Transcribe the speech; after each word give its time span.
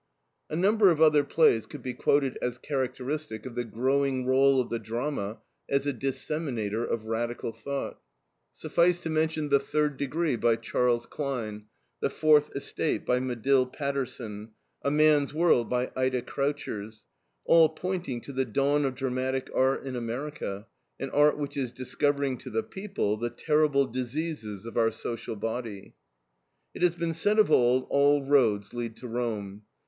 A 0.49 0.55
number 0.55 0.89
of 0.89 0.99
other 0.99 1.23
plays 1.23 1.67
could 1.67 1.83
be 1.83 1.93
quoted 1.93 2.35
as 2.41 2.57
characteristic 2.57 3.45
of 3.45 3.53
the 3.53 3.63
growing 3.63 4.25
role 4.25 4.59
of 4.59 4.71
the 4.71 4.79
drama 4.79 5.41
as 5.69 5.85
a 5.85 5.93
disseminator 5.93 6.83
of 6.83 7.05
radical 7.05 7.51
thought. 7.51 8.01
Suffice 8.51 8.99
to 9.01 9.11
mention 9.11 9.49
THE 9.49 9.59
THIRD 9.59 9.97
DEGREE, 9.97 10.35
by 10.37 10.55
Charles 10.55 11.05
Klein; 11.05 11.65
THE 11.99 12.09
FOURTH 12.09 12.49
ESTATE, 12.55 13.05
by 13.05 13.19
Medill 13.19 13.67
Patterson; 13.67 14.53
A 14.81 14.89
MAN'S 14.89 15.35
WORLD, 15.35 15.69
by 15.69 15.91
Ida 15.95 16.23
Croutchers, 16.23 17.05
all 17.45 17.69
pointing 17.69 18.21
to 18.21 18.33
the 18.33 18.43
dawn 18.43 18.85
of 18.85 18.95
dramatic 18.95 19.51
art 19.53 19.85
in 19.85 19.95
America, 19.95 20.65
an 20.99 21.11
art 21.11 21.37
which 21.37 21.55
is 21.55 21.71
discovering 21.71 22.39
to 22.39 22.49
the 22.49 22.63
people 22.63 23.17
the 23.17 23.29
terrible 23.29 23.85
diseases 23.85 24.65
of 24.65 24.77
our 24.77 24.89
social 24.89 25.35
body. 25.35 25.93
It 26.73 26.81
has 26.81 26.95
been 26.95 27.13
said 27.13 27.37
of 27.37 27.51
old, 27.51 27.85
all 27.91 28.25
roads 28.25 28.73
lead 28.73 28.97
to 28.97 29.07
Rome. 29.07 29.61